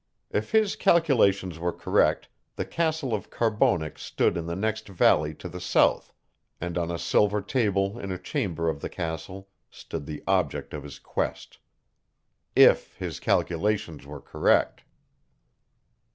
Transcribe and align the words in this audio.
If 0.31 0.51
his 0.51 0.75
calculations 0.75 1.59
were 1.59 1.71
correct, 1.71 2.27
the 2.55 2.65
castle 2.65 3.13
of 3.13 3.29
Carbonek 3.29 3.99
stood 3.99 4.35
in 4.35 4.47
the 4.47 4.55
next 4.55 4.87
valley 4.87 5.35
to 5.35 5.47
the 5.47 5.59
south, 5.61 6.11
and 6.59 6.75
on 6.75 6.89
a 6.89 6.97
silver 6.97 7.39
table 7.39 7.99
in 7.99 8.11
a 8.11 8.17
chamber 8.17 8.67
of 8.67 8.81
the 8.81 8.89
castle 8.89 9.47
stood 9.69 10.07
the 10.07 10.23
object 10.27 10.73
of 10.73 10.81
his 10.81 10.97
quest. 10.97 11.59
If 12.55 12.95
his 12.95 13.19
calculations 13.19 14.07
were 14.07 14.21
correct. 14.21 14.85